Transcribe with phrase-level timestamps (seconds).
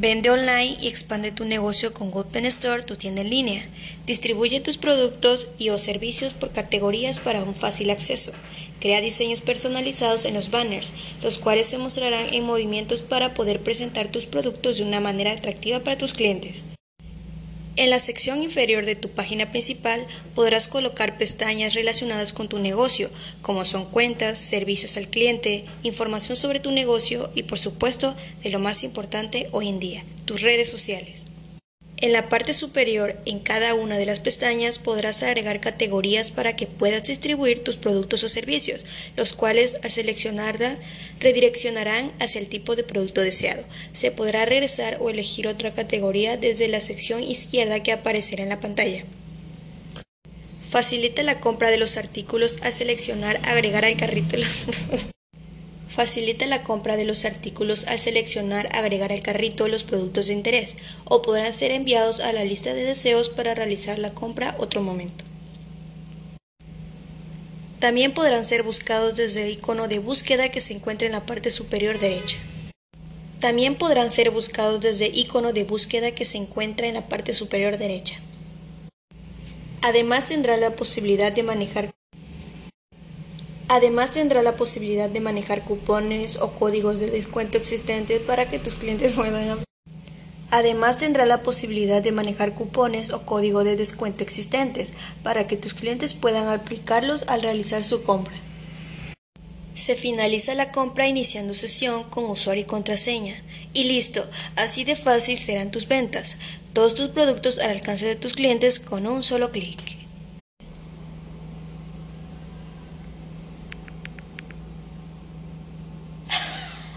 [0.00, 3.68] Vende online y expande tu negocio con Open Store, tu tienda en línea.
[4.06, 8.32] Distribuye tus productos y o servicios por categorías para un fácil acceso.
[8.80, 14.08] Crea diseños personalizados en los banners, los cuales se mostrarán en movimientos para poder presentar
[14.08, 16.64] tus productos de una manera atractiva para tus clientes.
[17.76, 23.08] En la sección inferior de tu página principal podrás colocar pestañas relacionadas con tu negocio,
[23.42, 28.58] como son cuentas, servicios al cliente, información sobre tu negocio y por supuesto, de lo
[28.58, 31.24] más importante hoy en día, tus redes sociales.
[32.02, 36.66] En la parte superior, en cada una de las pestañas podrás agregar categorías para que
[36.66, 38.80] puedas distribuir tus productos o servicios,
[39.16, 40.78] los cuales al seleccionarlas
[41.18, 43.64] redireccionarán hacia el tipo de producto deseado.
[43.92, 48.60] Se podrá regresar o elegir otra categoría desde la sección izquierda que aparecerá en la
[48.60, 49.04] pantalla.
[50.70, 54.36] Facilita la compra de los artículos al seleccionar agregar al carrito.
[55.90, 60.76] Facilita la compra de los artículos al seleccionar agregar al carrito los productos de interés
[61.04, 65.24] o podrán ser enviados a la lista de deseos para realizar la compra otro momento.
[67.80, 71.50] También podrán ser buscados desde el icono de búsqueda que se encuentra en la parte
[71.50, 72.36] superior derecha.
[73.40, 77.78] También podrán ser buscados desde icono de búsqueda que se encuentra en la parte superior
[77.78, 78.16] derecha.
[79.80, 81.90] Además tendrá la posibilidad de manejar
[83.72, 88.74] Además tendrá la posibilidad de manejar cupones o códigos de descuento existentes para que tus
[88.74, 89.60] clientes puedan
[90.50, 95.74] Además tendrá la posibilidad de manejar cupones o códigos de descuento existentes para que tus
[95.74, 98.34] clientes puedan aplicarlos al realizar su compra.
[99.76, 103.40] Se finaliza la compra iniciando sesión con usuario y contraseña.
[103.72, 106.38] Y listo, así de fácil serán tus ventas,
[106.72, 109.99] todos tus productos al alcance de tus clientes con un solo clic.